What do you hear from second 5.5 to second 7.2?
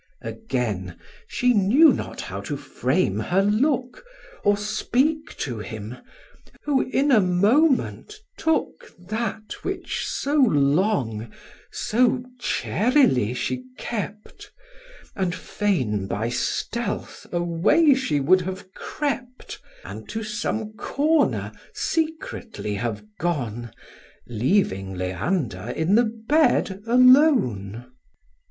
him, who in a